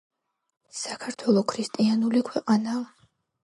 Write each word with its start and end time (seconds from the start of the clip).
საქართველო 0.77 1.45
ქრისტიანული 1.53 2.25
ქვეყანაა 2.33 2.85